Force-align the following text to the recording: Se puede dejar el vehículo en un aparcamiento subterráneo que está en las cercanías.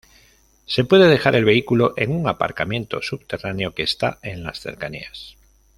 Se 0.65 0.83
puede 0.83 1.07
dejar 1.07 1.35
el 1.35 1.45
vehículo 1.45 1.93
en 1.95 2.09
un 2.09 2.27
aparcamiento 2.27 3.03
subterráneo 3.03 3.75
que 3.75 3.83
está 3.83 4.17
en 4.23 4.41
las 4.43 4.59
cercanías. 4.59 5.35